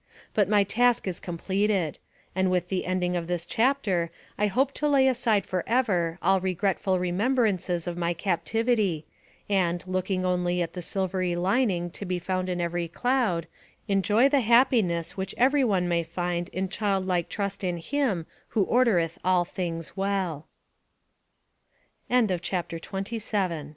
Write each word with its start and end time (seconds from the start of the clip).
But 0.33 0.49
my 0.49 0.63
task 0.63 1.07
is 1.07 1.19
completed; 1.19 1.99
and 2.35 2.49
with 2.49 2.69
the 2.69 2.87
ending 2.87 3.15
of 3.15 3.27
this 3.27 3.45
chapter, 3.45 4.09
I 4.35 4.47
hope 4.47 4.71
to 4.73 4.87
lay 4.89 5.07
aside 5.07 5.45
forever 5.45 6.17
all 6.23 6.39
regretful 6.39 6.97
remembrances 6.97 7.85
of 7.85 7.99
my 7.99 8.15
captivity, 8.15 9.05
and, 9.47 9.83
looking 9.85 10.25
only 10.25 10.59
at 10.59 10.73
the 10.73 10.81
silvery 10.81 11.35
lining 11.35 11.91
to 11.91 12.03
be 12.05 12.17
found 12.17 12.49
in 12.49 12.59
every 12.59 12.87
cloud, 12.87 13.45
enjoy 13.87 14.27
the 14.27 14.41
happiness 14.41 15.17
which 15.17 15.35
every 15.37 15.63
one 15.63 15.87
may 15.87 16.01
find 16.01 16.49
in 16.49 16.67
child 16.67 17.05
like 17.05 17.29
trust 17.29 17.63
in 17.63 17.77
Him 17.77 18.25
who 18.49 18.65
ordereth 18.65 19.19
all 19.23 19.45
things 19.45 19.93